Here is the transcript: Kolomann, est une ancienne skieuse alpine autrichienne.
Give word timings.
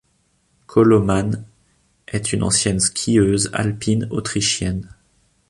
Kolomann, 0.65 1.45
est 2.07 2.33
une 2.33 2.41
ancienne 2.41 2.79
skieuse 2.79 3.51
alpine 3.53 4.07
autrichienne. 4.09 4.89